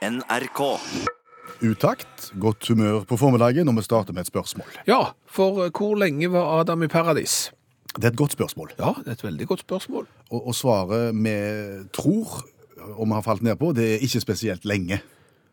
[0.00, 0.60] NRK.
[1.60, 4.70] Utakt, godt humør på formiddagen, og vi starter med et spørsmål.
[4.88, 7.50] Ja, for eh, hvor lenge var Adam i paradis?
[7.96, 10.06] Det er et godt spørsmål, Ja, det er et veldig godt spørsmål.
[10.30, 11.34] og, og svaret vi
[11.92, 12.44] tror,
[12.96, 15.00] og vi har falt ned på, det er ikke spesielt lenge.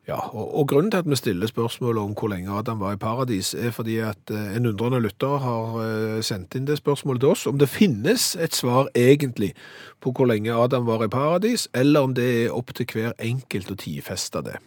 [0.07, 2.99] Ja, og, og grunnen til at vi stiller spørsmålet om hvor lenge Adam var i
[3.01, 7.33] paradis, er fordi at eh, en undrende lytter har eh, sendt inn det spørsmålet til
[7.33, 9.51] oss, om det finnes et svar egentlig
[9.99, 13.71] på hvor lenge Adam var i paradis, eller om det er opp til hver enkelt
[13.71, 14.57] å tidfeste det.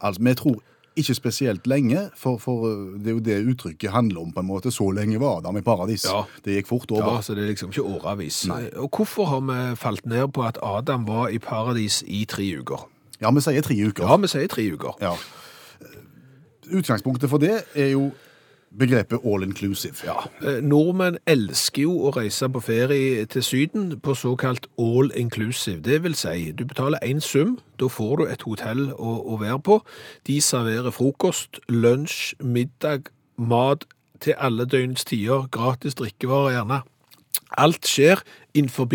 [0.00, 0.58] Altså, vi tror
[0.98, 4.48] ikke spesielt lenge, for, for uh, det er jo det uttrykket handler om på en
[4.48, 4.72] måte.
[4.74, 6.08] Så lenge var Adam i paradis.
[6.08, 6.24] Ja.
[6.44, 7.18] Det gikk fort over.
[7.18, 8.46] Ja, så det er liksom ikke åravis.
[8.76, 12.88] Og hvorfor har vi falt ned på at Adam var i paradis i tre uker?
[13.20, 14.06] Ja, vi sier tre uker.
[14.06, 14.96] Ja, vi sier tre uker.
[15.02, 15.14] Ja.
[16.68, 18.10] Utgangspunktet for det er jo
[18.78, 19.96] begrepet all inclusive.
[20.04, 25.80] Ja, eh, nordmenn elsker jo å reise på ferie til syden på såkalt all inclusive.
[25.80, 29.60] Det vil si, du betaler en sum, da får du et hotell å, å være
[29.64, 29.80] på.
[30.26, 33.86] De serverer frokost, lunsj, middag, mat
[34.20, 36.82] til alle døgnets tider, gratis drikkevarer gjerne.
[37.58, 38.22] Alt skjer
[38.54, 38.92] innenfor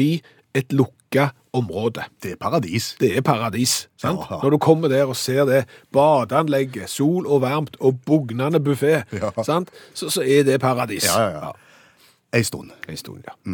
[0.53, 2.03] et lukka område.
[2.23, 2.95] Det er paradis.
[2.99, 3.87] Det er paradis.
[3.97, 4.19] sant?
[4.31, 4.39] Ja.
[4.43, 9.29] Når du kommer der og ser det badeanlegget, sol og varmt og bugnende buffé, Ja.
[9.43, 9.69] sant?
[9.93, 11.05] Så, så er det paradis.
[11.05, 11.51] Ja, ja, ja.
[12.33, 12.71] En stund.
[12.89, 13.53] Ei stund, ja.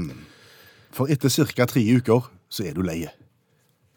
[0.91, 1.65] For etter ca.
[1.65, 3.09] tre uker så er du leie.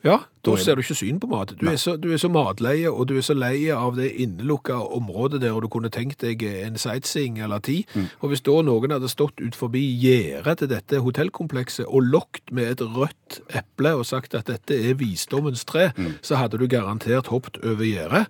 [0.02, 1.52] Ja, da er ser du ikke syn på mat.
[1.60, 4.74] Du er, så, du er så matleie, og du er så leie av det innelukka
[4.96, 7.84] området der, og du kunne tenkt deg en sightseeing eller ti.
[7.94, 8.08] Mm.
[8.18, 12.72] Og hvis da noen hadde stått ut forbi gjerdet til dette hotellkomplekset og lokt med
[12.72, 16.16] et rødt eple og sagt at dette er visdommens tre, Mm.
[16.22, 18.26] så hadde du garantert hoppet over gjerdet.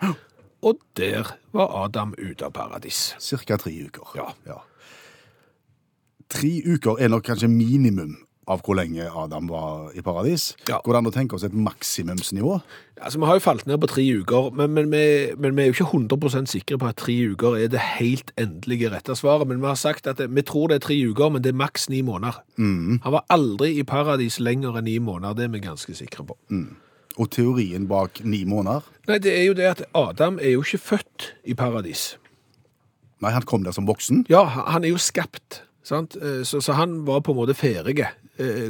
[0.63, 3.15] Og der var Adam ute av paradis.
[3.19, 4.13] Cirka tre uker.
[4.47, 4.61] Ja.
[6.33, 8.19] Tre uker er nok kanskje minimum
[8.51, 10.49] av hvor lenge Adam var i paradis.
[10.69, 10.81] Ja.
[10.83, 12.57] Går det an å tenke oss et maksimumsnivå?
[13.03, 15.71] Altså, Vi har jo falt ned på tre uker, men, men, vi, men vi er
[15.71, 19.47] jo ikke 100% sikre på at tre uker er det helt endelige rette svaret.
[19.51, 21.59] Men vi har sagt at det, vi tror det er tre uker, men det er
[21.63, 22.41] maks ni måneder.
[22.59, 26.39] Han var aldri i paradis lenger enn ni måneder, det er vi ganske sikre på.
[27.21, 28.87] Og teorien bak ni måneder?
[29.07, 32.15] Nei, det er jo det at Adam er jo ikke født i paradis.
[33.23, 34.25] Nei, han kom der som voksen.
[34.33, 36.17] Ja, han er jo skapt, sant?
[36.19, 38.17] Eh, Så, så han var på en måte ferdige, eh,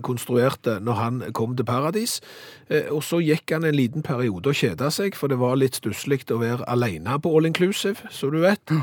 [0.03, 2.21] konstruerte, når han kom til paradis.
[2.69, 5.75] Eh, Og så gikk han en liten periode og kjeda seg, for det var litt
[5.79, 8.61] stusslig å være alene på All Inclusive, så du vet.
[8.71, 8.83] Ja.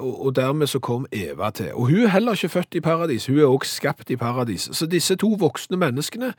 [0.00, 1.68] Og, og dermed så kom Eva til.
[1.74, 4.70] Og hun er heller ikke født i paradis, hun er også skapt i paradis.
[4.72, 6.30] Så disse to voksne menneskene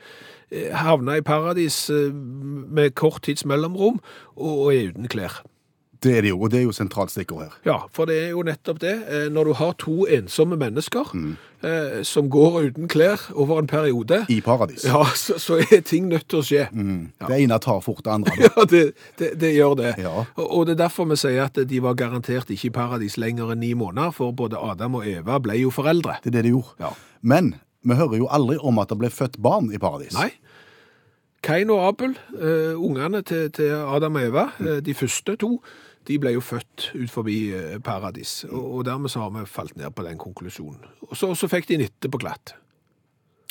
[0.50, 4.00] eh, havna i paradis eh, med kort tids mellomrom
[4.34, 5.42] og er uten klær.
[6.02, 7.54] Det er det jo, og det er jo sentralt stikkord her.
[7.66, 8.94] Ja, for det er jo nettopp det.
[9.10, 11.36] Eh, Når du har to ensomme mennesker mm.
[12.06, 14.84] som går uten klær over en periode, I paradis.
[14.84, 16.68] ja, så, så er ting nødt til å skje.
[16.70, 18.36] Det ene tar fort det andre.
[18.46, 18.82] Ja, det,
[19.18, 19.94] det, det gjør det.
[19.98, 20.24] Ja.
[20.36, 23.50] Og, og det er derfor vi sier at de var garantert ikke i paradis lenger
[23.54, 26.20] enn ni måneder, for både Adam og Eva ble jo foreldre.
[26.22, 26.78] Det er det de gjorde.
[26.78, 26.94] Ja.
[27.22, 30.14] Men vi hører jo aldri om at det ble født barn i paradis.
[30.14, 30.30] Nei.
[31.42, 35.60] Kain og Abel, uh, ungene til, til Adam og Eva, eh, de første to,
[36.08, 38.40] de ble jo født ut forbi eh, paradis.
[38.48, 40.80] Og, dermed så har vi falt ned på den konklusjonen.
[41.10, 42.54] Og så, så fikk de en etter på glatt.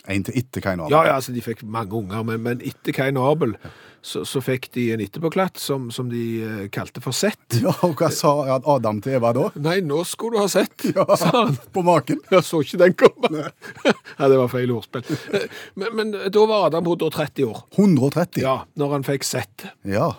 [0.08, 0.94] En til etter Kain Abel?
[0.96, 3.72] Ja, ja, altså de fikk mange unger, men, men etter Kain Abel ja.
[4.00, 7.58] så, så fikk de en etterpåklatt som, som de eh, kalte for Sett.
[7.60, 9.50] Ja, og hva sa Adam til Eva da?
[9.60, 11.58] Nei, nå skulle du ha sett, Ja, sa han.
[11.76, 12.22] på maken.
[12.32, 13.50] Jeg så ikke den komme.
[13.92, 15.04] ja, det var feil ordspill.
[15.36, 17.66] Eh, Men, men da var Adam 130 år.
[17.76, 18.40] 130.
[18.48, 19.68] Ja, når han fikk Sett.
[19.84, 20.14] Ja.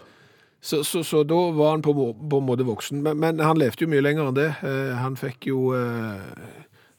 [0.69, 1.95] Så, så, så da var han på,
[2.31, 2.99] på en måte voksen.
[3.01, 4.49] Men, men han levde jo mye lenger enn det.
[4.69, 6.27] Eh, Han fikk jo eh,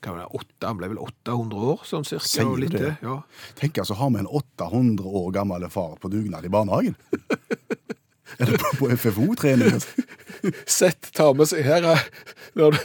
[0.02, 2.26] hva var det, 8, Han ble vel 800 år, sånn cirka.
[2.26, 2.96] Sier og litt det?
[3.06, 3.20] Ja.
[3.60, 6.96] Tenk altså, har vi en 800 år gammel far på dugnad i barnehagen?
[8.40, 9.78] er det på, på FFO-trening?
[10.66, 12.02] Sett tar med seg her eh,
[12.58, 12.80] Når,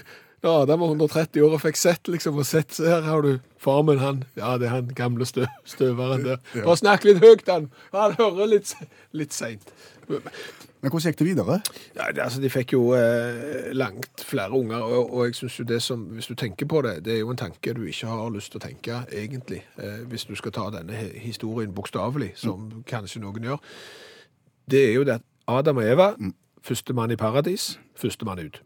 [0.44, 3.38] når Adam var 130 år og fikk sett, liksom, og sett, så her har du
[3.56, 4.20] far min, han.
[4.36, 6.44] Ja, det er han gamle stø, støveren der.
[6.58, 7.70] Bare snakk litt høyt, han.
[7.96, 8.76] Han hører litt,
[9.16, 9.72] litt seint.
[10.84, 11.54] Men hvordan gikk det videre?
[11.96, 15.64] Ja, det, altså, de fikk jo eh, langt flere unger, og, og jeg synes jo
[15.64, 18.28] det som, hvis du tenker på det, det er jo en tanke du ikke har
[18.34, 23.22] lyst til å tenke, egentlig, eh, hvis du skal ta denne historien bokstavelig, som kanskje
[23.24, 23.64] noen gjør.
[24.70, 26.10] Det er jo det at Adam og Eva,
[26.60, 28.60] første mann i paradis, første mann ut.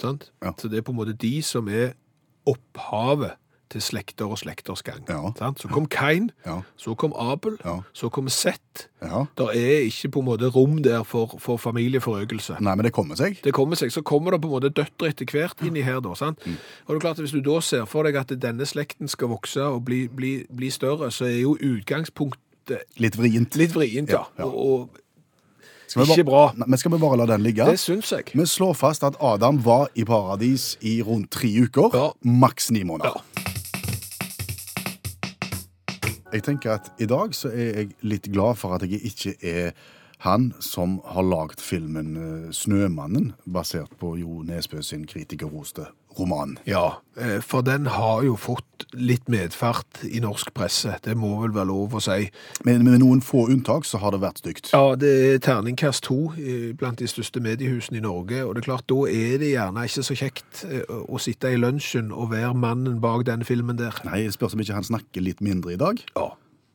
[0.00, 0.30] Sant?
[0.40, 0.54] Ja.
[0.56, 1.92] Så det er på en måte de som er
[2.48, 3.36] opphavet
[3.72, 5.00] til slekter og slekters gang.
[5.08, 5.32] Ja.
[5.38, 5.62] Sant?
[5.64, 6.58] Så kom Kain, Ja.
[6.76, 7.78] så kom Abel, Ja.
[7.96, 8.88] så kom Sett.
[9.02, 9.24] Ja.
[9.36, 12.60] Det er ikke på en måte rom der for, for familieforøkelse.
[12.60, 13.40] Nei, men det kommer seg.
[13.42, 16.14] Det kommer seg, så kommer det på en måte døtre etter hvert inni her da,
[16.14, 16.38] sant?
[16.46, 19.28] Og det er klart at hvis du da ser for deg at denne slekten skal
[19.32, 23.56] vokse og bli, bli, bli større, så er jo utgangspunktet Litt vrient.
[23.58, 24.22] litt vrient, ja.
[24.44, 24.98] Og, og
[26.06, 26.52] Ikke bra.
[26.56, 27.66] Men skal vi bare la den ligge?
[27.68, 28.30] Det syns jeg.
[28.32, 31.90] Vi slår fast at Adam var i paradis i rundt tre uker.
[31.92, 32.06] Ja.
[32.24, 33.18] Maks ni måneder.
[33.36, 33.41] Ja.
[36.32, 39.74] Jeg tenker at i dag så er jeg litt glad for at jeg ikke er
[40.22, 45.88] han som har lagd filmen eh, 'Snømannen', basert på Jo Nesbø sin kritikerroste
[46.18, 46.56] roman.
[46.68, 50.96] Ja, eh, for den har jo fått litt medfart i norsk presse.
[51.04, 52.26] Det må vel være lov å si.
[52.66, 54.72] Men med noen få unntak så har det vært stygt.
[54.74, 58.68] Ja, det er terningkast to eh, blant de største mediehusene i Norge, og det er
[58.70, 62.54] klart, da er det gjerne ikke så kjekt eh, å sitte i lunsjen og være
[62.58, 63.96] mannen bak den filmen der.
[64.08, 66.02] Nei, jeg spørs om ikke han snakker litt mindre i dag.
[66.16, 66.30] Ja,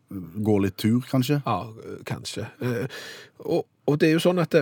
[0.08, 1.42] Går litt tur, kanskje.
[1.44, 1.56] ja
[2.08, 2.46] kanskje.
[3.44, 4.62] Og, og det er jo sånn at det,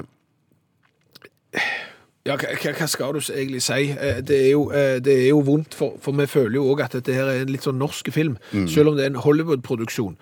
[2.26, 3.92] ja, hva, skal du egentlig si?
[3.92, 6.82] Eh, Det er jo, eh, det er jo vondt, for, for vi føler jo òg
[6.88, 8.38] at dette her er en litt sånn norsk film.
[8.68, 10.18] Selv om det er en Hollywood-produksjon,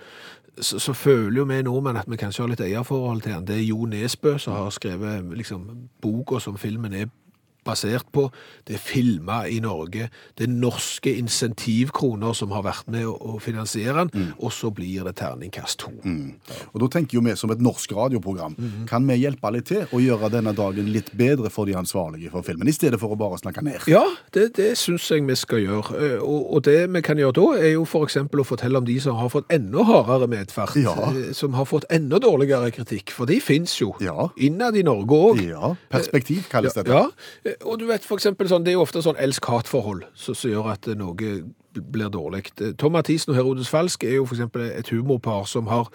[0.59, 3.45] så, så føler jo vi nordmenn at vi kanskje har litt eierforhold til den.
[3.47, 5.63] Det er Jo Nesbø som har skrevet liksom,
[6.03, 7.07] boka som filmen er
[7.65, 8.27] basert på.
[8.67, 10.09] Det er filma i Norge.
[10.37, 15.15] Det er norske insentivkroner som har vært med å, finansiere den, og så blir det
[15.19, 15.91] terningkast to.
[16.73, 18.55] Og da tenker jo vi som et norsk radioprogram,
[18.89, 22.45] kan vi hjelpe litt til å gjøre denne dagen litt bedre for de ansvarlige for
[22.45, 23.87] filmen, i stedet for å bare snakke ned?
[23.91, 24.03] Ja,
[24.35, 25.97] det, det syns jeg vi skal gjøre.
[25.99, 28.17] Eh, Og, og det vi kan gjøre da, er jo f.eks.
[28.23, 30.75] å fortelle om de som har fått enda hardere medfart.
[30.79, 30.93] Ja.
[31.11, 33.11] eh, Som har fått enda dårligere kritikk.
[33.15, 33.91] For de fins jo.
[34.03, 34.29] Ja.
[34.37, 35.41] Innad i Norge òg.
[35.43, 36.93] Ja, perspektiv kalles dette.
[36.93, 40.73] Ja, og du vet for eksempel sånn, det er jo ofte sånn elsk-hat-forhold som gjør
[40.73, 41.13] at eh, noe
[41.73, 42.49] blir dårlig.
[42.59, 45.89] Eh, Tom Mathisen og Herodes Falsk er jo for eksempel et humorpar som har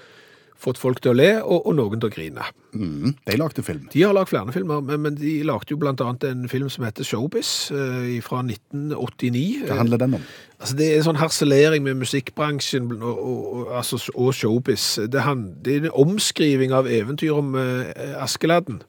[0.58, 2.46] fått folk til å le, og, og noen til å grine.
[2.75, 3.84] Mm, de lagde film.
[3.93, 6.87] De har lagd flere filmer, men, men de lagde jo blant annet en film som
[6.87, 9.69] heter Showbiz eh, fra 1989.
[9.69, 10.26] Hva handler den om?
[10.58, 14.90] Altså, det er en sånn harselering med musikkbransjen og, og, og, altså, og showbiz.
[15.06, 18.82] Det, han, det er en omskriving av eventyr om eh, Askeladden.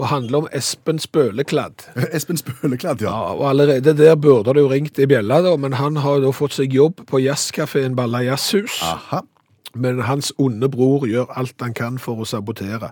[0.00, 1.84] Og handler om Espen Spølekladd.
[2.16, 3.10] Espen Spølekladd, ja.
[3.12, 6.32] Ja, og allerede der burde det jo ringt i bjella, da, men han har da
[6.34, 8.80] fått seg jobb på jazzkafeen Balla Jazzhus.
[8.86, 9.22] Aha.
[9.74, 12.90] Men hans onde bror gjør alt han kan for å sabotere.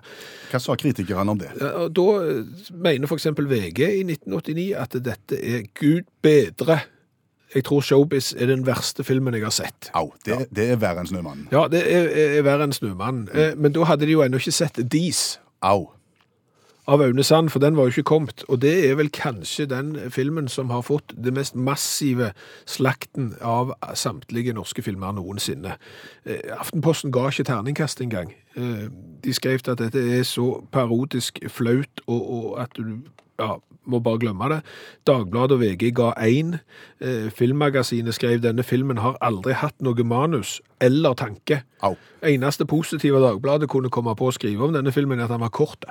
[0.49, 1.51] Hva sa kritikerne om det?
[1.59, 2.39] Da eh,
[2.73, 3.29] mener f.eks.
[3.37, 6.79] VG i 1989 at dette er Gud bedre.
[7.51, 9.91] Jeg tror Showbiz er den verste filmen jeg har sett.
[9.97, 11.49] Au, det, det er verre enn Snømannen.
[11.51, 13.27] Ja, det er, er, er verre enn Snømannen.
[13.29, 13.59] Mm.
[13.61, 15.91] Men da hadde de jo ennå ikke sett Dis Au.
[16.91, 18.43] Av Aune Sand, for den var jo ikke kommet.
[18.51, 22.31] Og det er vel kanskje den filmen som har fått det mest massive
[22.69, 25.77] slakten av samtlige norske filmer noensinne.
[26.25, 28.35] Eh, Aftenposten ga ikke terningkast engang.
[28.55, 28.89] Eh,
[29.23, 32.97] De skrev at dette er så parodisk flaut, og, og at du
[33.39, 33.55] ja,
[33.85, 34.59] må bare glemme det.
[35.07, 36.57] Dagbladet og VG ga én.
[36.99, 41.63] Eh, Filmmagasinet skrev denne filmen har aldri hatt noe manus eller tanke.
[41.85, 41.95] Au.
[42.25, 45.53] Eneste positive Dagbladet kunne komme på å skrive om denne filmen, er at han var
[45.55, 45.85] kort.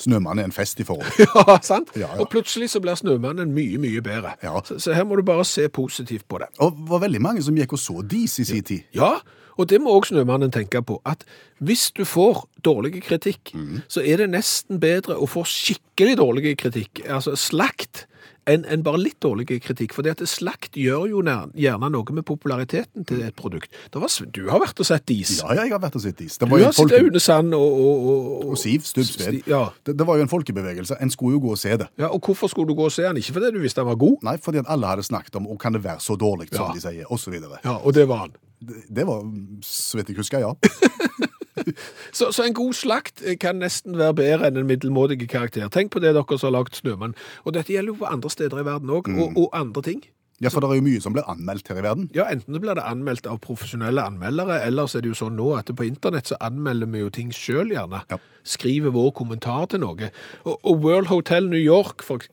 [0.00, 1.10] Snømannen er en fest i forhold.
[1.34, 1.92] Ja, sant?
[1.94, 2.20] Ja, ja.
[2.22, 4.34] Og plutselig så blir Snømannen mye, mye bedre.
[4.42, 4.58] Ja.
[4.66, 6.50] Så, så her må du bare se positivt på det.
[6.58, 8.86] Og det var veldig mange som gikk og så Dis i sin tid.
[8.96, 9.16] Ja,
[9.54, 11.22] og det må også Snømannen tenke på, at
[11.62, 13.52] hvis du får dårlig kritikk,
[13.88, 18.06] så er det nesten bedre å få skikkelig dårlig kritikk, altså slakt,
[18.50, 19.94] enn en bare litt dårlig kritikk.
[19.96, 23.72] For det at slakt gjør jo gjerne noe med populariteten til et produkt.
[23.94, 25.38] Var, du har vært og sett Dis.
[25.42, 26.38] Ja, jeg har vært og sett Dis.
[26.38, 26.92] Du har sett.
[26.98, 29.42] Aune Sand og, og, og, og Siv Stubbsved.
[29.50, 29.64] Ja.
[29.86, 30.98] Det, det var jo en folkebevegelse.
[31.00, 31.88] En skulle jo gå og se det.
[32.00, 33.16] ja, og hvorfor skulle du gå og se den?
[33.22, 34.18] Ikke fordi du visste den var god?
[34.26, 36.72] Nei, fordi at alle hadde snakket om og kan det være så dårlig som Ja.
[36.74, 37.58] de sier, og så videre.
[37.64, 38.36] Ja, og det var han.
[38.64, 39.24] Det, det var,
[39.66, 40.54] så vidt jeg husker, ja.
[42.18, 45.66] Så, så en god slakt kan nesten være bedre enn en middelmådig karakter.
[45.72, 47.16] Tenk på det dere som har lagd Snømann.
[47.44, 50.04] Og dette gjelder jo på andre steder i verden òg, og, og andre ting.
[50.42, 52.08] Ja, for det er jo mye som blir anmeldt her i verden.
[52.14, 55.52] Ja, Enten blir det anmeldt av profesjonelle anmeldere, eller så er det jo sånn nå
[55.56, 58.02] at på internett så anmelder vi jo ting sjøl, gjerne.
[58.10, 58.18] Ja.
[58.44, 60.10] Skriver vår kommentar til noe.
[60.42, 62.26] Og, og World Hotel New York, for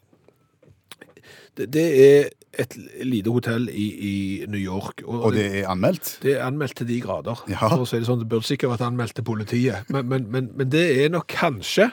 [1.58, 2.30] det, det er
[2.60, 2.76] et
[3.08, 4.14] lite hotell i, i
[4.52, 5.04] New York.
[5.08, 6.18] Og det er anmeldt.
[6.24, 7.44] Det er anmeldt til de grader.
[7.52, 7.64] Ja.
[7.64, 9.88] For å si det sånn, det burde sikkert vært anmeldt til politiet.
[9.92, 11.92] Men, men, men, men det er nok kanskje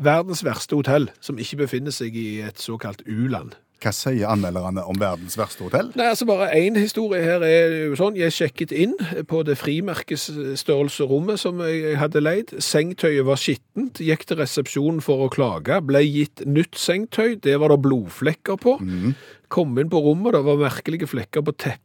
[0.00, 3.56] verdens verste hotell, som ikke befinner seg i et såkalt u-land.
[3.80, 5.86] Hva sier anmelderne om verdens verste hotell?
[5.96, 8.18] Nei, altså bare én historie her er jo sånn.
[8.18, 8.92] Jeg sjekket inn
[9.30, 12.52] på det frimerkesstørrelserommet som jeg hadde leid.
[12.62, 14.00] Sengtøyet var skittent.
[14.04, 15.80] Gikk til resepsjonen for å klage.
[15.86, 17.38] Ble gitt nytt sengetøy.
[17.40, 18.76] Det var det blodflekker på.
[19.50, 21.80] Kom inn på rommet, det var merkelige flekker på teppet.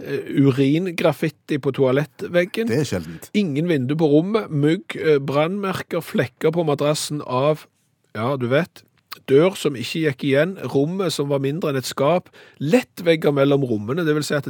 [0.00, 2.68] eh, Uringraffiti på toalettveggen.
[2.70, 3.30] Det er sjeldent.
[3.36, 7.66] Ingen vindu på rommet, mugg, eh, brannmerker, flekker på madrassen av,
[8.14, 8.82] ja, du vet,
[9.30, 13.64] dør som ikke gikk igjen, rommet som var mindre enn et skap, lett vegger mellom
[13.68, 14.48] rommene, det vil si at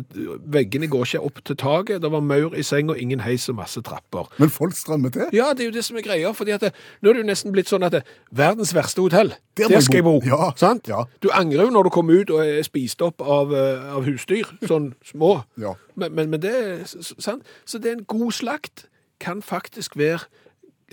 [0.51, 3.83] veggene går ikke opp til taket, det var maur i senga, ingen heis og masse
[3.87, 4.29] trapper.
[4.39, 5.29] Men folk strømmer til.
[5.37, 6.73] Ja, det er jo det som er greia, fordi at det,
[7.03, 10.01] nå er det jo nesten blitt sånn at det, verdens verste hotell, Der der, skal
[10.01, 10.19] jeg bo.
[10.27, 10.89] Ja, sant?
[10.89, 11.05] ja.
[11.23, 14.47] Du angrer jo når du kommer ut og er spist opp av, eh, av husdyr,
[14.69, 15.41] sånn små.
[15.59, 15.75] Ja.
[15.99, 17.43] Men, men, men det er sant?
[17.67, 18.87] Så det er en god slakt
[19.19, 20.29] kan faktisk være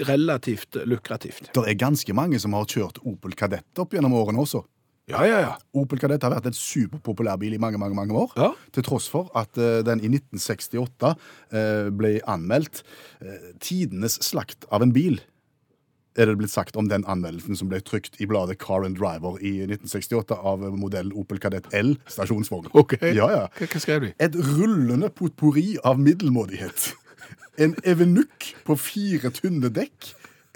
[0.04, 1.52] relativt lukrativt.
[1.56, 4.64] Det er ganske mange som har kjørt Opel Kadett opp gjennom årene også.
[5.06, 5.52] Ja, ja, ja.
[5.78, 8.34] Opel Kadett har vært en superpopulær bil i mange mange, mange år.
[8.40, 8.50] Ja.
[8.74, 12.82] Til tross for at uh, den i 1968 uh, ble anmeldt
[13.22, 15.20] uh, tidenes slakt av en bil.
[16.16, 19.36] Er det blitt sagt om den anmeldelsen som ble trykt i bladet Car and Driver
[19.44, 22.72] i 1968 av modell Opel Kadett L stasjonsvogn?
[22.74, 22.98] Ok.
[23.04, 23.48] Ja, ja.
[23.60, 24.14] Hva skrev de?
[24.18, 26.94] Et rullende potpourri av middelmådighet.
[27.58, 30.10] En Evenuk på fire tynne dekk.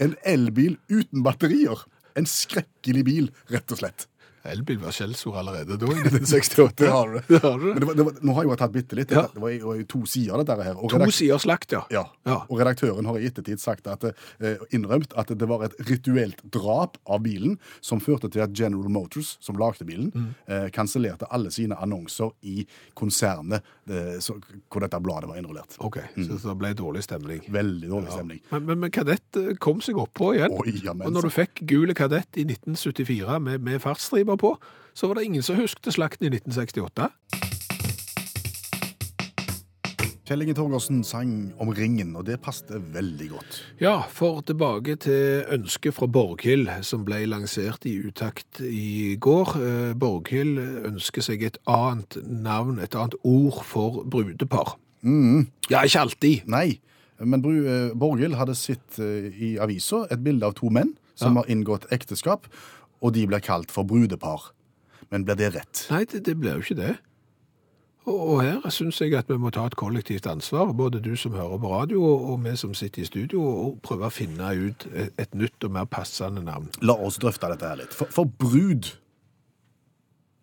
[0.03, 1.85] En elbil uten batterier.
[2.19, 4.07] En skrekkelig bil, rett og slett.
[4.47, 6.75] Elbil var skjellsord allerede da, i 1968.
[6.79, 7.19] Det har du.
[7.27, 7.65] Det har du.
[7.73, 9.11] Men det var, det var, nå har jeg jo tatt bitte litt.
[9.15, 9.25] Ja.
[9.33, 10.77] Det var, jo to sider dette her.
[10.79, 11.81] Og, To sider slakt, ja.
[11.93, 12.05] ja.
[12.27, 12.37] Ja.
[12.47, 14.03] og redaktøren har i ettertid sagt at,
[14.39, 18.89] eh, innrømt at det var et rituelt drap av bilen som førte til at General
[18.91, 20.29] Motors, som lagde bilen, Mm.
[20.47, 22.63] eh, kansellerte alle sine annonser i
[22.97, 24.35] konsernet eh, så,
[24.69, 25.75] hvor dette bladet var innrullert.
[25.85, 27.41] Ok, så det ble dårlig stemning.
[27.51, 28.39] Veldig dårlig stemning.
[28.51, 30.53] Men, men, men kadett eh, kom seg oppå igjen.
[30.59, 33.81] Oi, jamen, og når du fikk gule kadett i 1974 med, med
[34.29, 34.57] fartsstriper på,
[34.93, 37.09] så var det ingen som husket slakten i 1968.
[40.29, 43.55] Kjell Inge Torgersen sang om ringen, og det passte veldig godt.
[43.81, 49.55] Ja, for tilbake til ønsket fra Borghild, som ble lansert i utakt i går.
[49.57, 54.77] Eh, Borghild ønsker seg et annet navn, et annet ord for brudepar.
[55.01, 56.45] Ja, ikke alltid.
[56.45, 56.77] Nei,
[57.17, 61.49] men eh, Borghild hadde sett eh, i avisa et bilde av to menn som har
[61.51, 62.47] inngått ekteskap,
[63.01, 64.51] og de blir kalt for brudepar.
[65.09, 65.85] Men blir det rett?
[65.89, 66.95] Nei, det, det blir jo ikke det.
[68.09, 71.35] Og, og her syns jeg at vi må ta et kollektivt ansvar, både du som
[71.37, 74.87] hører på radio og, og vi som sitter i studio, og prøve å finne ut
[74.93, 76.71] et, et nytt og mer passende navn.
[76.81, 77.95] La oss drøfte dette her litt.
[77.95, 78.93] For, for brud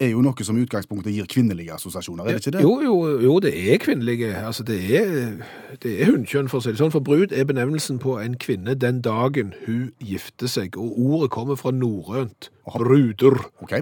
[0.01, 2.63] er jo noe som i utgangspunktet gir kvinnelige assosiasjoner, er det ikke det?
[2.67, 4.35] Jo, jo, jo, det er kvinnelige.
[4.45, 5.39] Altså, det er,
[5.83, 6.93] det er hunnkjønn, for å si det sånn.
[6.93, 10.77] For brud er benevnelsen på en kvinne den dagen hun gifter seg.
[10.77, 12.51] Og ordet kommer fra norrønt.
[12.67, 13.39] Bruder.
[13.65, 13.79] Ok,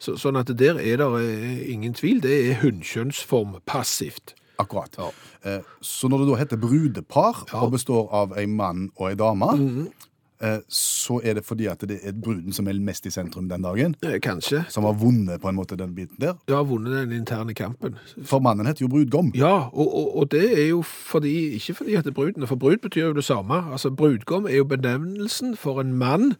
[0.00, 2.20] Så, sånn at der er det eh, ingen tvil.
[2.22, 4.34] Det er hunnkjønnsform passivt.
[4.58, 4.94] akkurat.
[4.98, 5.10] Ja.
[5.44, 7.60] Eh, Så når det da heter brudepar, Ja.
[7.62, 10.07] Og består av en mann og en dame, eh,
[10.68, 13.96] så er det fordi at det er bruden som er mest i sentrum den dagen,
[14.04, 14.64] Eh, Kanskje.
[14.68, 16.34] som har vunnet på en måte den biten der.
[16.48, 17.96] Ja, vunnet den interne kampen.
[18.24, 19.32] For mannen heter jo brudgom.
[19.34, 22.56] Ja, og, og, og det er jo fordi, ikke fordi at det er bruden, for
[22.56, 23.64] brud betyr jo det samme.
[23.72, 26.36] Altså, brudgom er jo benevnelsen for en mann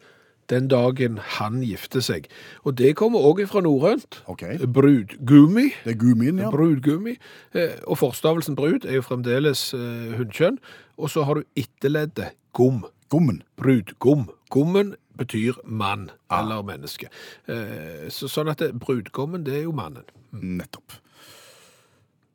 [0.49, 2.25] den dagen han gifter seg.
[2.65, 4.23] Og det kommer også fra norrønt.
[4.33, 4.43] Ok.
[4.73, 5.67] Brudgummi.
[5.85, 6.49] Det er gummien, ja.
[6.51, 7.17] Brudgummi.
[7.55, 10.57] Eh, Og forstavelsen brud er jo fremdeles eh, hunnkjønn.
[10.99, 12.85] Og så har du etterleddet gom.
[13.09, 13.43] Gommen.
[13.57, 14.29] Brudgom.
[14.51, 17.09] Gommen betyr mann eller menneske.
[17.49, 20.05] Eh, Så, sånn at det, brudgommen, det er jo mannen.
[20.33, 20.93] Nettopp.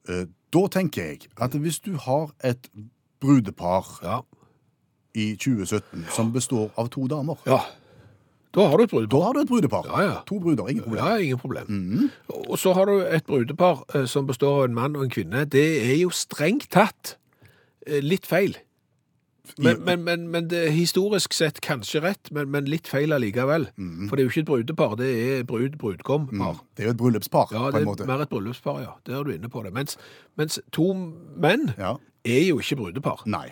[0.10, 2.68] Eh, Da tenker jeg at hvis du har et
[3.22, 4.20] brudepar Ja.
[5.15, 7.60] i 2017 som består av to damer, ja.
[8.53, 9.10] Da har du et brudepar.
[9.10, 9.86] da har du et brudepar.
[9.88, 10.22] Ja, ja.
[10.27, 11.06] To bruder, ingen problem.
[11.06, 12.12] Ja, ingen problem.
[12.30, 15.46] Og så har du et brudepar eh, som består av en mann og en kvinne.
[15.50, 17.15] Det er jo strengt tatt
[17.88, 18.56] eh, litt feil.
[19.60, 23.66] Men, men, men, men det er historisk sett kanskje rett, men, men litt feil allikevel.
[24.08, 26.62] For det er jo ikke et brudepar, det er brud-brudgom-par.
[26.78, 28.08] Det er jo et bryllupspar, Ja, på det en er måte.
[28.08, 28.94] mer et bryllupspar, ja.
[29.06, 29.74] Der er du inne på det.
[29.76, 29.98] Mens,
[30.40, 31.96] mens to menn Ja.
[32.24, 33.26] er jo ikke brudepar.
[33.28, 33.50] Nei.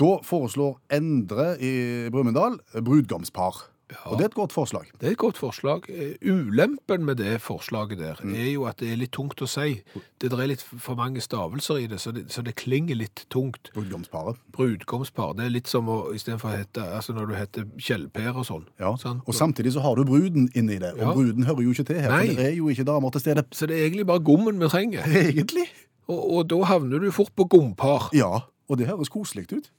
[0.00, 3.66] Da foreslår Endre i Brumunddal brudgomspar.
[4.08, 4.86] Og det er et godt forslag.
[5.00, 5.84] Det er et godt forslag.
[5.92, 9.82] Eh, Ulempen med det forslaget der er jo at det er litt tungt å si.
[10.20, 13.70] Det er litt for mange stavelser i det, så det, så det klinger litt tungt.
[13.76, 14.40] Brudgomsparet.
[14.56, 18.46] Brudgomspar, det er litt som å, istedenfor å hete, altså når du heter Kjellper og
[18.48, 18.64] sånn.
[18.80, 18.94] Ja.
[18.96, 19.22] sant?
[19.28, 21.12] Og samtidig så har du bruden inni det, og Ja.
[21.12, 22.26] bruden hører jo ikke til her, Nei.
[22.28, 23.44] for det er jo ikke damer til stede.
[23.52, 25.04] Så det er egentlig bare gommen vi trenger.
[25.28, 25.68] Egentlig?
[26.08, 28.08] Og, og da havner du fort på gompar.
[28.12, 29.70] Ja, og det høres koselig ut.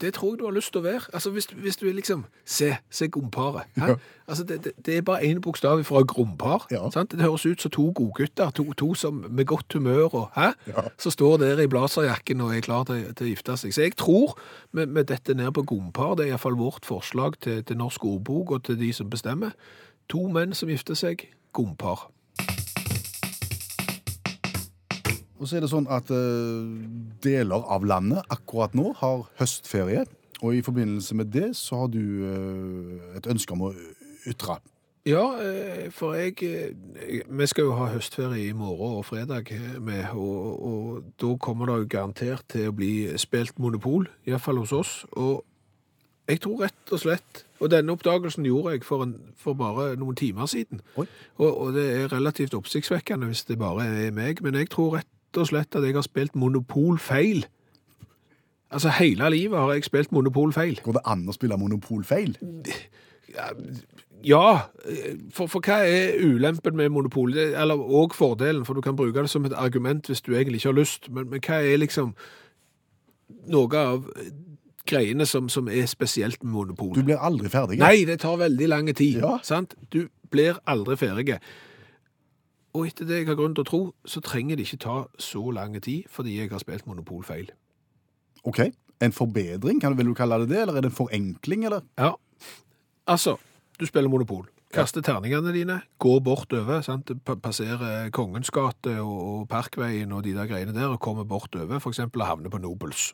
[0.00, 1.10] Det tror jeg du har lyst til å være.
[1.12, 3.68] Altså hvis, hvis du er liksom, se, se gomparet.
[3.76, 3.96] Ja.
[4.26, 6.66] Altså det, det, det er bare en bokstav fra grompar.
[6.70, 6.88] Ja.
[6.94, 10.52] Det høres ut som to godgutter, to, to som med godt humør og, hæ?
[10.66, 10.86] Ja.
[10.98, 13.74] Så står der i blazerjakken og er klar til, til å gifte seg.
[13.74, 14.38] Så jeg tror
[14.72, 16.16] vi, vi detter ned på gompar.
[16.16, 19.10] Det er i hvert fall vårt forslag til, til Norsk ordbok og til de som
[19.12, 19.52] bestemmer.
[20.12, 22.08] To menn som gifter seg, gompar.
[25.42, 26.66] Og så er det sånn at eh,
[27.24, 30.04] deler av landet akkurat nå har høstferie.
[30.42, 33.72] Og i forbindelse med det så har du eh, et ønske om å
[34.30, 34.60] ytre.
[35.02, 39.50] Ja, eh, for jeg Vi skal jo ha høstferie i morgen og fredag
[39.82, 44.74] med, og, og da kommer det jo garantert til å bli spilt Monopol, iallfall hos
[44.78, 44.92] oss.
[45.18, 45.42] Og
[46.30, 50.16] jeg tror rett og slett Og denne oppdagelsen gjorde jeg for, en, for bare noen
[50.18, 50.80] timer siden.
[50.94, 51.06] Og,
[51.50, 55.48] og det er relativt oppsiktsvekkende hvis det bare er meg, men jeg tror rett og
[55.48, 57.46] slett at jeg har spilt Monopol feil.
[58.72, 60.80] Altså, hele livet har jeg spilt Monopol feil.
[60.84, 62.36] Går det an å spille monopol feil?
[64.24, 64.68] Ja,
[65.34, 67.34] for, for hva er ulempen med monopol?
[67.36, 70.70] Eller òg fordelen, for du kan bruke det som et argument hvis du egentlig ikke
[70.70, 71.10] har lyst.
[71.10, 72.14] Men, men hva er liksom
[73.50, 74.06] noe av
[74.88, 76.94] greiene som, som er spesielt med monopol?
[76.94, 77.80] Du blir aldri ferdig.
[77.82, 79.20] Nei, det tar veldig lang tid.
[79.24, 79.36] Ja.
[79.42, 79.74] Sant?
[79.92, 81.40] Du blir aldri ferdig.
[82.72, 85.42] Og etter det jeg har grunn til å tro, så trenger det ikke ta så
[85.52, 87.50] lang tid fordi jeg har spilt monopol feil.
[88.44, 90.60] Ok, En forbedring, kan, vil du kalle det det?
[90.62, 91.64] Eller er det en forenkling?
[91.66, 91.82] eller?
[91.98, 92.12] Ja,
[93.10, 93.36] altså,
[93.80, 94.46] du spiller monopol.
[94.72, 97.10] Kaster terningene dine, går bortover, sant?
[97.42, 102.22] Passerer Kongens gate og, og Parkveien og de der greiene der, og kommer bortover, eksempel
[102.22, 103.10] og havner på Nobels.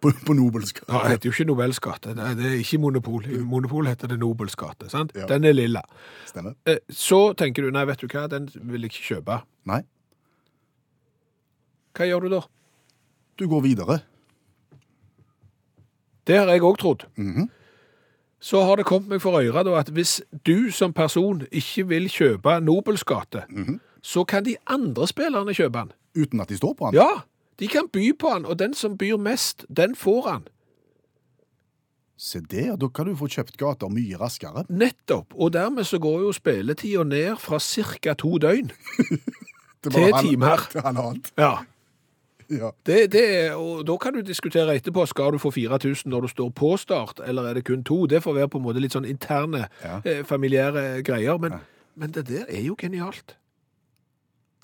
[0.00, 0.86] På, på Nobels gate.
[0.92, 3.24] Ja, det heter jo ikke Nobels gate, det det er ikke Monopol.
[3.26, 5.10] I Monopol heter det Nobels gate, sant?
[5.16, 5.26] Ja.
[5.26, 5.82] Den er lilla.
[6.26, 6.54] Stemmer.
[6.66, 9.40] Eh, Så tenker du, nei, vet du hva, den vil jeg ikke kjøpe.
[9.66, 9.80] Nei,
[11.98, 12.40] Hva gjør du da?
[13.38, 14.00] du går videre.
[16.26, 17.04] Det har jeg også trodd.
[17.16, 17.48] Mhm.
[18.40, 22.06] Så har det kommet meg for øyre da, at hvis du som person ikke vil
[22.08, 23.80] kjøpe Nobels gate, Mhm.
[24.02, 25.92] så kan de andre spillerne kjøpe den.
[26.16, 26.94] Uten at de står på den.
[27.00, 27.22] Ja,
[27.58, 30.44] de kan by på han, og den som byr mest, den får han.
[32.18, 34.64] Se der, da kan du få kjøpt gater mye raskere.
[34.68, 35.34] Nettopp.
[35.38, 38.14] Og dermed så går jo spilletida ned fra ca.
[38.18, 38.72] to døgn.
[39.86, 40.64] Til timer.
[40.74, 41.30] Halvannet.
[41.38, 41.52] Ja.
[42.50, 42.70] Ja.
[42.86, 43.24] Det, det,
[43.54, 47.20] og da kan du diskutere etterpå, skal du få 4000 når du står på start,
[47.26, 48.06] eller er det kun to?
[48.06, 50.00] Det får være på en måte litt sånn interne, Ja.
[50.04, 51.38] eh, familiære greier.
[51.38, 51.58] Men, Ja.
[51.94, 53.36] men det der er jo genialt.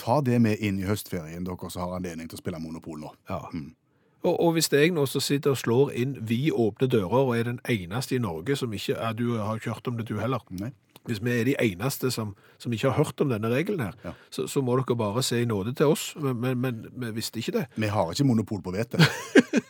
[0.04, 3.12] Ta det med inn i høstferien, dere som har anledning til å spille Monopol nå.
[3.30, 3.40] Ja.
[3.54, 3.70] Mm.
[4.24, 7.44] Og, og hvis jeg nå som sitter og slår inn vi åpne dører, og er
[7.48, 10.44] den eneste i Norge som ikke ja, Du har ikke hørt om det, du heller.
[10.60, 10.70] Nei.
[11.04, 14.14] Hvis vi er de eneste som, som ikke har hørt om denne regelen her, Ja.
[14.32, 16.14] så, så må dere bare se i nåde til oss.
[16.16, 17.66] Men, men, men vi visste ikke det.
[17.76, 19.00] Vi har ikke monopol på hvete.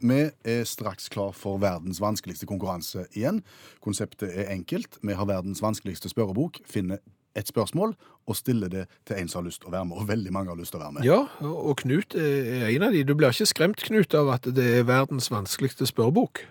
[0.00, 3.42] Vi er straks klar for verdens vanskeligste konkurranse igjen.
[3.84, 4.98] Konseptet er enkelt.
[5.02, 7.00] Vi har verdens vanskeligste spørrebok, finner
[7.36, 7.94] et spørsmål
[8.26, 10.00] og stiller det til en som har lyst til å være med.
[10.00, 11.06] Og veldig mange har lyst til å være med.
[11.06, 13.04] Ja, og Knut er en av de.
[13.06, 16.42] Du blir ikke skremt, Knut, av at det er verdens vanskeligste spørrebok?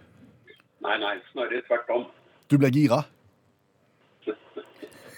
[0.86, 2.06] Nei, nei, snarere tvert om.
[2.52, 3.04] Du ble gira.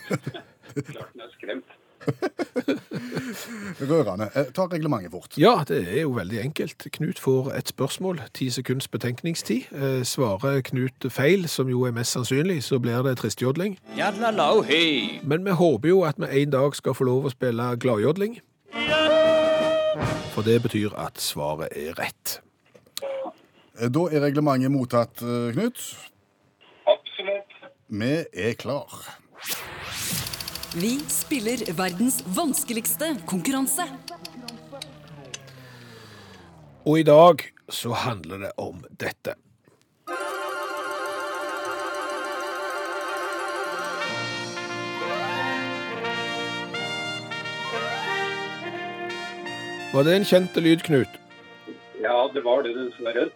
[0.07, 1.76] Klart den er skremt.
[3.87, 4.29] Rørende.
[4.35, 5.37] Eh, Ta reglementet fort.
[5.37, 6.87] Ja, det er jo veldig enkelt.
[6.97, 9.67] Knut får et spørsmål, ti sekunds betenkningstid.
[9.75, 13.77] Eh, svarer Knut feil, som jo er mest sannsynlig, så blir det tristjodling.
[15.23, 18.39] Men vi håper jo at vi en dag skal få lov å spille gladjodling.
[20.33, 22.39] For det betyr at svaret er rett.
[23.79, 25.81] Eh, Da er reglementet mottatt, Knut.
[26.87, 27.53] Absolutt.
[27.89, 28.89] Vi er klar.
[30.81, 33.81] Vi spiller verdens vanskeligste konkurranse.
[36.85, 39.33] Og i dag så handler det om dette.
[49.93, 51.17] Var det en kjent lyd, Knut?
[52.05, 53.31] Ja, det var det, dessverre.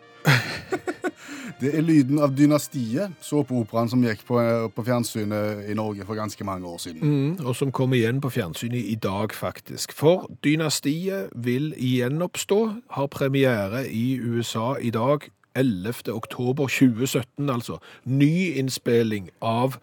[1.61, 4.37] Det er lyden av Dynastiet, såpeoperaen som gikk på,
[4.73, 7.03] på fjernsynet i Norge for ganske mange år siden.
[7.03, 9.93] Mm, og som kommer igjen på fjernsynet i dag, faktisk.
[9.93, 12.59] For Dynastiet vil gjenoppstå,
[12.97, 16.09] har premiere i USA i dag, 11.
[16.15, 17.77] oktober 2017, altså.
[18.09, 19.77] Ny innspilling av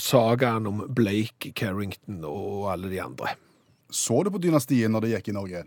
[0.00, 3.36] sagaen om Blake Carrington og alle de andre.
[3.90, 5.62] Så du på Dynastiet når det gikk i Norge?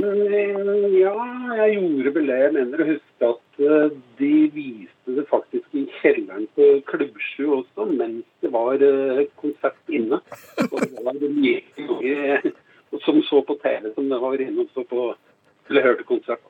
[0.00, 1.14] Mm, Ja,
[1.60, 2.38] jeg gjorde vel det.
[2.44, 7.86] Jeg mener å huske at eh, de viste det faktisk i kjelleren på Klubbsju også,
[7.92, 10.20] mens det var eh, konsert inne.
[10.68, 11.56] Og det var mange
[13.04, 15.10] som så på TV som det var inne og så på
[15.70, 16.42] eller hørte konsert.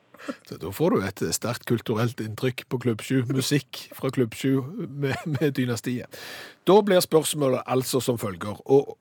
[0.49, 4.63] Så da får du et sterkt kulturelt inntrykk på Klubb 7, musikk fra Klubb 7
[4.89, 6.09] med, med Dynastiet.
[6.69, 8.61] Da blir spørsmålet altså som følger.
[8.65, 8.97] Og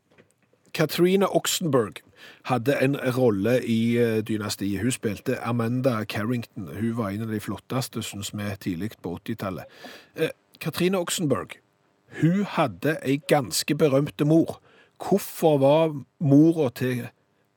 [0.75, 2.03] Katrine Oxenberg
[2.49, 4.82] hadde en rolle i eh, Dynastiet.
[4.82, 6.69] Hun spilte Amanda Carrington.
[6.79, 9.79] Hun var en av de flotteste, syns vi, tidlig på 80-tallet.
[10.15, 11.60] Eh, Katrina Oxenberg,
[12.21, 14.60] hun hadde ei ganske berømte mor.
[14.99, 17.08] Hvorfor var mora til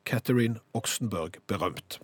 [0.06, 1.98] Catherine Oxenberg berømt?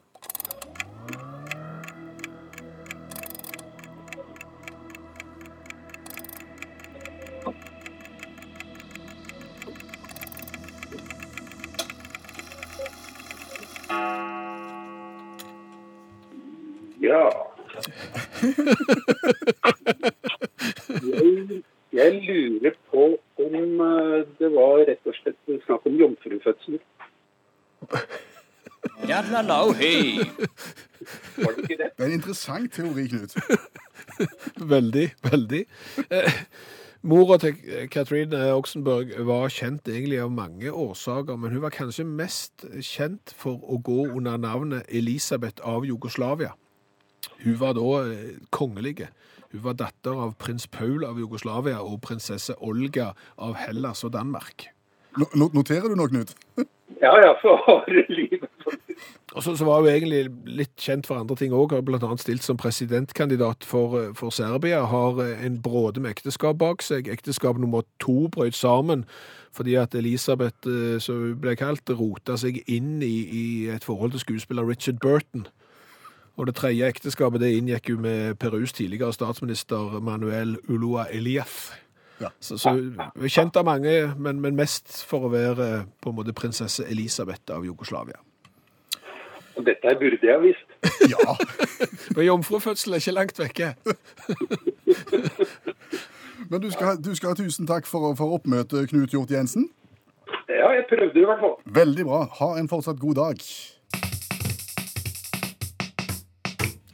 [31.39, 31.91] Var det ikke det?
[31.97, 33.35] Det er en interessant teori, Knut.
[34.75, 35.61] Veldig, veldig.
[36.11, 36.39] Eh,
[37.07, 37.55] Mora til
[37.93, 43.61] Katrine Oxenberg var kjent egentlig av mange årsaker, men hun var kanskje mest kjent for
[43.63, 46.51] å gå under navnet Elisabeth av Jugoslavia.
[47.45, 49.13] Hun var da eh, kongelige.
[49.53, 54.67] Hun var datter av prins Paul av Jugoslavia og prinsesse Olga av Hellas og Danmark.
[55.19, 56.35] No- no- Noterer du noe, Knut?
[56.99, 58.48] Ja, ja, for harde livet.
[59.33, 61.75] Og så, så var hun egentlig litt kjent for andre ting òg.
[61.77, 64.85] Har annet stilt som presidentkandidat for, eh, for Serbia.
[64.89, 67.11] Har eh, en bråde med ekteskap bak seg.
[67.13, 69.05] Ekteskap nummer to brøt sammen
[69.59, 74.15] fordi at Elisabeth, eh, som hun ble kalt, rota seg inn i, i et forhold
[74.15, 75.49] til skuespiller Richard Burton.
[76.39, 81.73] Og det tredje ekteskapet det inngikk hun med Perus tidligere statsminister Manuel Ulua Eliaf.
[82.21, 82.31] Ja.
[82.41, 82.77] Så, så
[83.27, 87.67] kjent av mange, men, men mest for å være på en måte prinsesse Elisabeth av
[87.67, 88.21] Jugoslavia.
[89.59, 90.67] Og dette burde jeg visst.
[91.13, 91.35] Ja.
[92.17, 93.73] Men jomfrufødsel er ikke langt vekke.
[96.51, 99.69] Men du skal, ha- du skal ha tusen takk for, for oppmøtet, Knut Hjort Jensen.
[100.49, 101.57] Ja, jeg prøvde i hvert fall.
[101.81, 102.21] Veldig bra.
[102.39, 103.43] Ha en fortsatt god dag.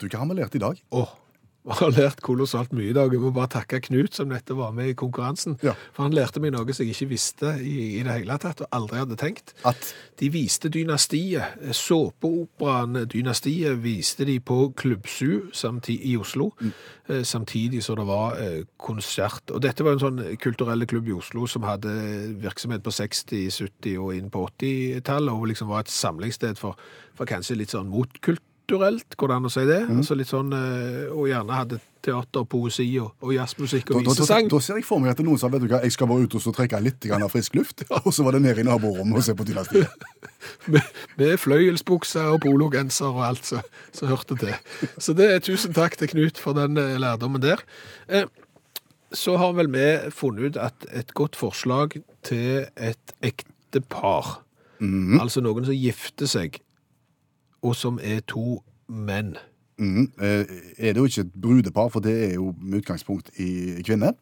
[0.00, 0.80] Du, hva har vi lært i dag?
[0.92, 1.12] Åh,
[1.64, 3.12] vi har lært kolossalt mye i dag.
[3.12, 5.56] Jeg må bare takke Knut som nettopp var med i konkurransen.
[5.64, 5.72] Ja.
[5.96, 8.76] For han lærte meg noe som jeg ikke visste i, i det hele tatt, og
[8.76, 9.54] aldri hadde tenkt.
[9.66, 11.56] At De viste Dynastiet.
[11.74, 16.72] Såpeoperaen Dynastiet viste de på Klubbsu samti- i Oslo, mm.
[17.24, 19.48] samtidig som det var eh, konsert.
[19.50, 21.92] Og dette var en sånn kulturelle klubb i Oslo som hadde
[22.44, 26.78] virksomhet på 60-, 70- og inn på 80-tallet, og liksom var et samlingssted for,
[27.16, 27.90] for kanskje litt sånn
[28.64, 29.82] motkulturelt, går det an å si det?
[29.88, 34.10] Altså litt sånn, eh, og gjerne hadde teater, poesi og, og jazzmusikk da, og da,
[34.10, 34.48] da, visesang.
[34.48, 36.34] da ser jeg for meg at noen sa vet du hva, jeg skal bare ut
[36.36, 39.20] og så trekke litt grann av frisk luft, og så var det nede i naborommet
[39.20, 40.06] og se på Dynastiet.
[40.72, 44.54] med, med fløyelsbukser og pologenser og alt som som hørte til.
[44.98, 47.62] Så det er tusen takk til Knut for den eh, lærdommen der.
[48.08, 48.26] Eh,
[49.14, 54.40] så har vel vi funnet ut at et godt forslag til et ektepar,
[55.20, 56.58] altså noen som gifter seg,
[57.64, 59.36] og som er to menn.
[59.78, 60.04] Mm.
[60.22, 60.44] Eh,
[60.78, 64.12] er det jo ikke et brudepar, for det er jo med utgangspunkt i kvinne.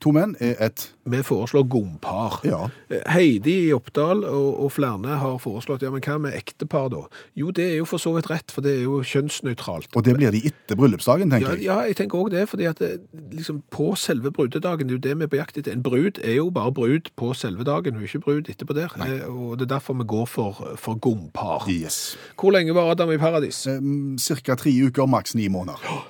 [0.00, 2.40] To menn er et Vi foreslår gompar.
[2.46, 2.68] Ja.
[2.90, 7.02] Eh, Heidi i Oppdal og, og flere har foreslått, ja, men hva med ektepar da?
[7.36, 9.90] Jo, det er jo for så vidt rett, for det er jo kjønnsnøytralt.
[9.96, 11.64] Og det blir de etter bryllupsdagen, Ja, tenker jeg.
[11.66, 12.90] ja, jeg tenker også det, fordi at det,
[13.32, 15.72] liksom på selve brudedagen, det er jo det vi er på jakt etter.
[15.76, 18.94] En brud er jo bare brud på selve dagen, hun er ikke brud etterpå der.
[19.00, 19.10] Nei.
[19.28, 21.66] Og det er derfor vi går for, for gompar.
[21.70, 22.16] Yes.
[22.38, 23.66] Hvor lenge var Adam i paradis?
[23.66, 23.80] Eh,
[24.22, 26.08] Cirka tre uker, maks ni måneder.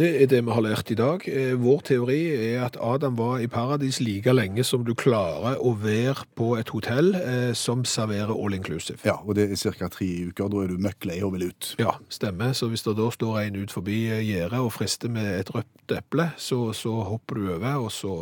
[0.00, 1.24] Det er det vi har lært i dag.
[1.28, 2.20] Eh, Vår teori
[2.54, 6.70] er at Adam var i paradis like lenge som du klarer å være på et
[6.72, 9.02] hotell eh, som serverer all inclusive.
[9.04, 10.48] Ja, og det er cirka tre uker.
[10.48, 11.74] Da er du møkk lei og vil ut.
[11.82, 12.54] Ja, stemmer.
[12.56, 15.96] Så hvis det da står en ut forbi eh, gjerdet og frister med et rødt
[15.98, 18.14] eple, så, så hopper du over, og så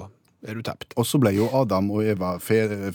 [0.46, 0.94] er du tapt.
[0.96, 2.36] Og så ble jo Adam og Eva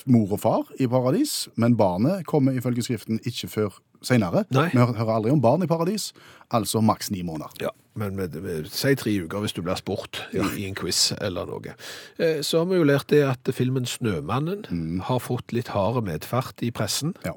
[0.06, 4.46] mor og far i paradis, men barnet kommer ifølge Skriften ikke før senere.
[4.52, 4.70] Nei.
[4.74, 6.12] Vi hører aldri om barn i paradis,
[6.52, 7.52] altså maks ni måneder.
[7.62, 11.14] Ja, men med, med, si tre uker hvis du blir spurt i, i en quiz
[11.22, 11.76] eller noe.
[12.20, 16.64] Eh, Så har vi jo lært det at filmen Snømannen har fått litt harde medfart
[16.64, 17.36] i pressen, Ja.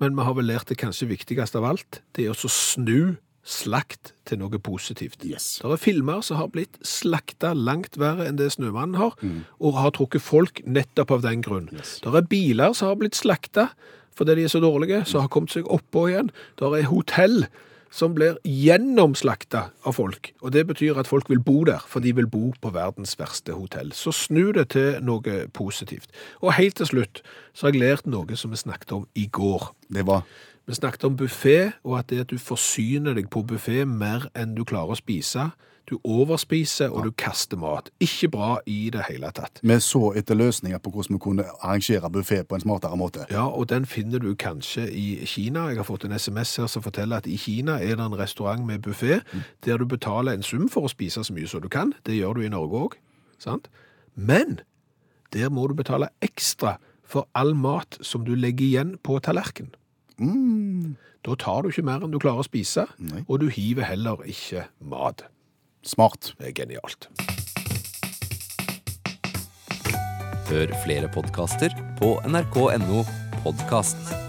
[0.00, 3.16] men vi har vel lært det kanskje viktigste av alt, det er å snu
[3.48, 5.24] slakt til noe positivt.
[5.24, 5.58] Yes.
[5.62, 9.16] Det er filmer som har blitt slakta langt verre enn det Snømannen har,
[9.58, 11.70] og har trukket folk nettopp av den grunn.
[11.72, 13.70] Det er biler som har blitt slakta
[14.18, 16.32] fordi de er så dårlige, som har kommet seg oppå igjen.
[16.58, 17.44] Det er hotell
[17.94, 22.12] som blir gjennomslakta av folk, og det betyr at folk vil bo der, for de
[22.18, 23.94] vil bo på verdens verste hotell.
[23.96, 26.10] Så snu det til noe positivt.
[26.42, 27.22] Og helt til slutt
[27.54, 29.70] så har jeg lært noe som vi snakket om i går.
[29.94, 30.26] Det var
[30.68, 34.50] Vi snakket om buffet, og at det at du forsyner deg på buffet mer enn
[34.52, 35.46] du klarer å spise.
[35.88, 37.88] Du overspiser, og du kaster mat.
[38.04, 39.62] Ikke bra i det hele tatt.
[39.64, 43.24] Vi så etter løsninger på hvordan vi kunne arrangere buffé på en smartere måte.
[43.32, 45.70] Ja, og den finner du kanskje i Kina.
[45.72, 48.68] Jeg har fått en SMS her som forteller at i Kina er det en restaurant
[48.68, 49.24] med buffet,
[49.64, 51.96] der du betaler en sum for å spise så mye som du kan.
[52.04, 53.00] Det gjør du i Norge òg,
[53.40, 53.72] sant?
[54.12, 54.60] Men
[55.32, 56.76] der må du betale ekstra
[57.08, 59.72] for all mat som du legger igjen på tallerkenen.
[60.18, 63.24] Da tar du ikke mer enn du klarer å spise, Nei.
[63.28, 65.26] og du hiver heller ikke mat.
[65.86, 66.32] Smart.
[66.38, 67.08] Det er genialt.
[70.48, 73.04] Hør flere podkaster på nrk.no
[73.44, 74.27] podkast.